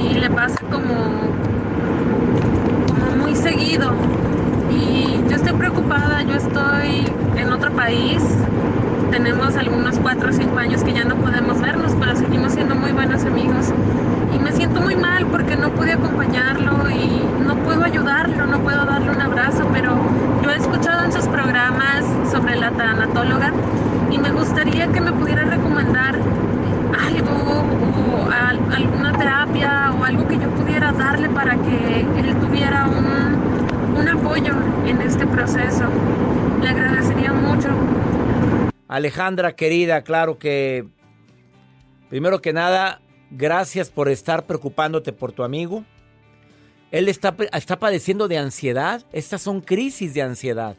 y 0.00 0.14
le 0.14 0.30
pasa 0.30 0.60
como, 0.70 0.94
como 2.88 3.16
muy 3.22 3.34
seguido. 3.34 3.92
Y 4.70 5.20
yo 5.28 5.36
estoy 5.36 5.52
preocupada, 5.54 6.22
yo 6.22 6.36
estoy 6.36 7.06
en 7.36 7.52
otro 7.52 7.70
país, 7.72 8.22
tenemos 9.10 9.56
algunos 9.56 9.98
4 9.98 10.28
o 10.28 10.32
5 10.32 10.58
años 10.58 10.82
que 10.82 10.92
ya 10.92 11.04
no 11.04 11.16
podemos 11.16 11.60
vernos, 11.60 11.92
pero 11.98 12.16
seguimos 12.16 12.52
siendo 12.52 12.74
muy 12.74 12.92
buenos 12.92 13.24
amigos. 13.24 13.72
Y 14.34 14.38
me 14.38 14.52
siento 14.52 14.80
muy 14.80 14.96
mal 14.96 15.26
porque 15.26 15.56
no 15.56 15.70
pude 15.70 15.92
acompañarlo 15.92 16.90
y 16.90 17.22
no 17.46 17.54
puedo 17.56 17.84
ayudarlo, 17.84 18.46
no 18.46 18.58
puedo 18.60 18.84
darle 18.84 19.10
un 19.10 19.20
abrazo, 19.20 19.68
pero 19.72 19.96
yo 20.44 20.50
he 20.50 20.56
escuchado 20.56 21.04
en 21.06 21.12
sus 21.12 21.26
programas 21.26 22.04
sobre 22.30 22.56
la 22.56 22.70
tanatóloga 22.70 23.50
y 24.10 24.18
me 24.18 24.30
gustaría 24.30 24.86
que 24.88 25.00
me 25.00 25.12
pudiera 25.12 25.44
recomendar 25.44 26.14
algo 26.16 27.64
o 28.22 28.30
al- 28.30 28.72
alguna 28.72 29.12
terapia 29.16 29.92
o 29.98 30.04
algo 30.04 30.28
que 30.28 30.38
yo 30.38 30.50
pudiera 30.50 30.92
darle 30.92 31.28
para 31.30 31.56
que 31.56 32.00
él 32.00 32.36
tuviera 32.40 32.86
un, 32.86 33.96
un 33.98 34.08
apoyo 34.08 34.52
en 34.86 35.00
este 35.00 35.26
proceso. 35.26 35.84
Le 36.62 36.68
agradecería 36.68 37.32
mucho. 37.32 37.68
Alejandra, 38.88 39.52
querida, 39.56 40.02
claro 40.02 40.38
que 40.38 40.86
primero 42.10 42.40
que 42.42 42.52
nada, 42.52 43.00
gracias 43.30 43.90
por 43.90 44.08
estar 44.08 44.44
preocupándote 44.44 45.12
por 45.12 45.32
tu 45.32 45.42
amigo. 45.42 45.84
Él 46.94 47.08
está, 47.08 47.34
está 47.52 47.80
padeciendo 47.80 48.28
de 48.28 48.38
ansiedad. 48.38 49.04
Estas 49.12 49.42
son 49.42 49.60
crisis 49.60 50.14
de 50.14 50.22
ansiedad. 50.22 50.76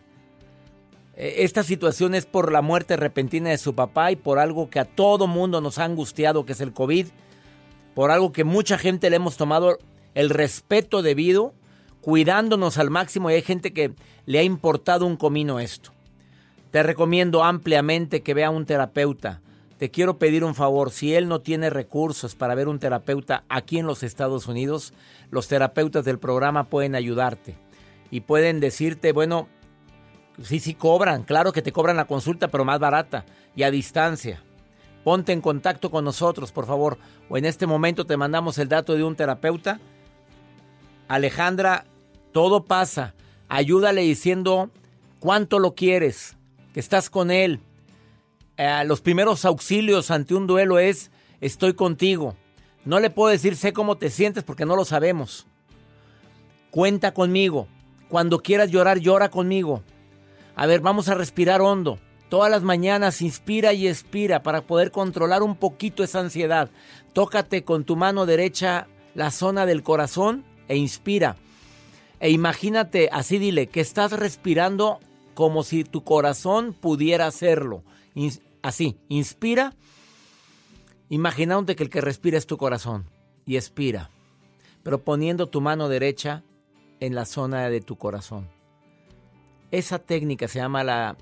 Eh, 1.17 1.35
Esta 1.39 1.61
situación 1.61 2.15
es 2.15 2.25
por 2.25 2.53
la 2.53 2.61
muerte 2.61 2.95
repentina 2.95 3.49
de 3.49 3.57
su 3.57 3.75
papá 3.75 4.13
y 4.13 4.15
por 4.15 4.39
algo 4.39 4.69
que 4.69 4.79
a 4.79 4.85
todo 4.85 5.27
mundo 5.27 5.59
nos 5.59 5.77
ha 5.77 5.83
angustiado, 5.83 6.45
que 6.45 6.53
es 6.53 6.61
el 6.61 6.71
COVID. 6.71 7.07
Por 7.95 8.11
algo 8.11 8.31
que 8.31 8.45
mucha 8.45 8.77
gente 8.77 9.09
le 9.09 9.17
hemos 9.17 9.35
tomado 9.35 9.77
el 10.13 10.29
respeto 10.29 11.01
debido, 11.01 11.53
cuidándonos 11.99 12.77
al 12.77 12.89
máximo. 12.89 13.29
Y 13.29 13.33
hay 13.33 13.41
gente 13.41 13.73
que 13.73 13.91
le 14.25 14.39
ha 14.39 14.43
importado 14.43 15.05
un 15.05 15.17
comino 15.17 15.59
esto. 15.59 15.91
Te 16.71 16.81
recomiendo 16.81 17.43
ampliamente 17.43 18.23
que 18.23 18.33
vea 18.33 18.47
a 18.47 18.51
un 18.51 18.65
terapeuta. 18.65 19.41
Te 19.77 19.91
quiero 19.91 20.17
pedir 20.17 20.45
un 20.45 20.55
favor, 20.55 20.89
si 20.89 21.15
él 21.15 21.27
no 21.27 21.41
tiene 21.41 21.69
recursos 21.69 22.33
para 22.33 22.55
ver 22.55 22.69
un 22.69 22.79
terapeuta 22.79 23.43
aquí 23.49 23.77
en 23.77 23.87
los 23.87 24.03
Estados 24.03 24.47
Unidos, 24.47 24.93
los 25.31 25.49
terapeutas 25.49 26.05
del 26.05 26.17
programa 26.17 26.69
pueden 26.69 26.95
ayudarte 26.95 27.57
y 28.09 28.21
pueden 28.21 28.61
decirte, 28.61 29.11
bueno, 29.11 29.49
sí, 30.41 30.61
sí 30.61 30.75
cobran, 30.75 31.23
claro 31.23 31.51
que 31.51 31.61
te 31.61 31.73
cobran 31.73 31.97
la 31.97 32.05
consulta, 32.05 32.47
pero 32.47 32.63
más 32.63 32.79
barata 32.79 33.25
y 33.53 33.63
a 33.63 33.71
distancia. 33.71 34.41
Ponte 35.03 35.33
en 35.33 35.41
contacto 35.41 35.91
con 35.91 36.05
nosotros, 36.05 36.53
por 36.53 36.65
favor, 36.65 36.97
o 37.27 37.37
en 37.37 37.43
este 37.43 37.67
momento 37.67 38.05
te 38.05 38.15
mandamos 38.15 38.57
el 38.57 38.69
dato 38.69 38.95
de 38.95 39.03
un 39.03 39.17
terapeuta. 39.17 39.81
Alejandra, 41.09 41.85
todo 42.31 42.63
pasa. 42.63 43.13
Ayúdale 43.49 44.01
diciendo 44.01 44.71
cuánto 45.19 45.59
lo 45.59 45.75
quieres, 45.75 46.37
que 46.73 46.79
estás 46.79 47.09
con 47.09 47.29
él. 47.29 47.59
Eh, 48.57 48.83
los 48.85 49.01
primeros 49.01 49.45
auxilios 49.45 50.11
ante 50.11 50.33
un 50.33 50.47
duelo 50.47 50.79
es 50.79 51.11
estoy 51.41 51.73
contigo. 51.73 52.35
No 52.85 52.99
le 52.99 53.09
puedo 53.09 53.31
decir 53.31 53.55
sé 53.55 53.73
cómo 53.73 53.97
te 53.97 54.09
sientes 54.09 54.43
porque 54.43 54.65
no 54.65 54.75
lo 54.75 54.85
sabemos. 54.85 55.47
Cuenta 56.71 57.13
conmigo. 57.13 57.67
Cuando 58.09 58.39
quieras 58.39 58.69
llorar, 58.69 58.99
llora 58.99 59.29
conmigo. 59.29 59.83
A 60.55 60.67
ver, 60.67 60.79
vamos 60.79 61.09
a 61.09 61.15
respirar 61.15 61.61
hondo. 61.61 61.99
Todas 62.29 62.49
las 62.49 62.63
mañanas 62.63 63.21
inspira 63.21 63.73
y 63.73 63.87
expira 63.87 64.41
para 64.43 64.61
poder 64.61 64.91
controlar 64.91 65.43
un 65.43 65.55
poquito 65.55 66.03
esa 66.03 66.19
ansiedad. 66.19 66.69
Tócate 67.13 67.63
con 67.63 67.83
tu 67.83 67.95
mano 67.95 68.25
derecha 68.25 68.87
la 69.15 69.31
zona 69.31 69.65
del 69.65 69.83
corazón 69.83 70.43
e 70.67 70.77
inspira. 70.77 71.35
E 72.19 72.29
imagínate, 72.29 73.09
así 73.11 73.37
dile, 73.37 73.67
que 73.67 73.81
estás 73.81 74.11
respirando 74.11 74.99
como 75.33 75.63
si 75.63 75.83
tu 75.83 76.03
corazón 76.03 76.73
pudiera 76.73 77.27
hacerlo. 77.27 77.83
Así, 78.61 78.97
inspira, 79.09 79.75
imaginándote 81.09 81.75
que 81.75 81.83
el 81.83 81.89
que 81.89 82.01
respira 82.01 82.37
es 82.37 82.47
tu 82.47 82.57
corazón. 82.57 83.05
Y 83.45 83.57
expira, 83.57 84.09
pero 84.81 85.03
poniendo 85.03 85.49
tu 85.49 85.61
mano 85.61 85.87
derecha 85.87 86.43
en 86.99 87.13
la 87.13 87.25
zona 87.25 87.69
de 87.69 87.81
tu 87.81 87.97
corazón. 87.97 88.47
Esa 89.69 89.99
técnica 89.99 90.47
se 90.47 90.59
llama 90.59 90.83
la 90.83 91.15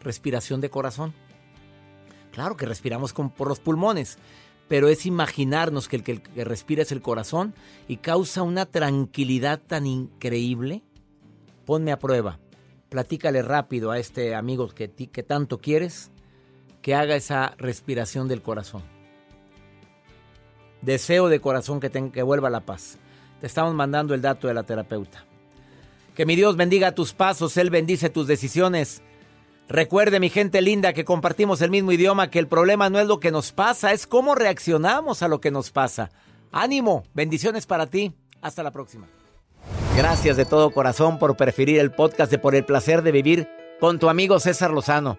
respiración 0.00 0.60
de 0.60 0.70
corazón. 0.70 1.12
Claro 2.30 2.56
que 2.56 2.66
respiramos 2.66 3.12
con, 3.12 3.30
por 3.30 3.48
los 3.48 3.58
pulmones, 3.58 4.18
pero 4.68 4.88
es 4.88 5.04
imaginarnos 5.04 5.88
que 5.88 5.96
el, 5.96 6.02
que 6.04 6.44
respira 6.44 6.82
es 6.82 6.92
el 6.92 7.02
corazón 7.02 7.54
y 7.88 7.96
causa 7.96 8.42
una 8.42 8.66
tranquilidad 8.66 9.60
tan 9.60 9.86
increíble. 9.86 10.82
Ponme 11.64 11.90
a 11.90 11.98
prueba. 11.98 12.38
Platícale 12.88 13.42
rápido 13.42 13.90
a 13.90 13.98
este 13.98 14.36
amigo 14.36 14.68
que 14.68 15.22
tanto 15.26 15.58
quieres 15.58 16.12
que 16.84 16.94
haga 16.94 17.16
esa 17.16 17.54
respiración 17.56 18.28
del 18.28 18.42
corazón. 18.42 18.82
Deseo 20.82 21.28
de 21.28 21.40
corazón 21.40 21.80
que, 21.80 21.88
ten- 21.88 22.10
que 22.12 22.22
vuelva 22.22 22.50
la 22.50 22.60
paz. 22.60 22.98
Te 23.40 23.46
estamos 23.46 23.72
mandando 23.72 24.12
el 24.12 24.20
dato 24.20 24.48
de 24.48 24.54
la 24.54 24.64
terapeuta. 24.64 25.24
Que 26.14 26.26
mi 26.26 26.36
Dios 26.36 26.56
bendiga 26.56 26.92
tus 26.92 27.14
pasos, 27.14 27.56
Él 27.56 27.70
bendice 27.70 28.10
tus 28.10 28.26
decisiones. 28.26 29.00
Recuerde, 29.66 30.20
mi 30.20 30.28
gente 30.28 30.60
linda, 30.60 30.92
que 30.92 31.06
compartimos 31.06 31.62
el 31.62 31.70
mismo 31.70 31.90
idioma, 31.90 32.30
que 32.30 32.38
el 32.38 32.48
problema 32.48 32.90
no 32.90 32.98
es 33.00 33.06
lo 33.06 33.18
que 33.18 33.30
nos 33.30 33.52
pasa, 33.52 33.92
es 33.92 34.06
cómo 34.06 34.34
reaccionamos 34.34 35.22
a 35.22 35.28
lo 35.28 35.40
que 35.40 35.50
nos 35.50 35.70
pasa. 35.70 36.10
Ánimo, 36.52 37.04
bendiciones 37.14 37.64
para 37.64 37.86
ti. 37.86 38.12
Hasta 38.42 38.62
la 38.62 38.72
próxima. 38.72 39.06
Gracias 39.96 40.36
de 40.36 40.44
todo 40.44 40.70
corazón 40.70 41.18
por 41.18 41.34
preferir 41.34 41.78
el 41.78 41.92
podcast 41.92 42.30
de 42.30 42.38
Por 42.38 42.54
el 42.54 42.66
placer 42.66 43.00
de 43.00 43.10
vivir 43.10 43.48
con 43.80 43.98
tu 43.98 44.10
amigo 44.10 44.38
César 44.38 44.70
Lozano. 44.70 45.18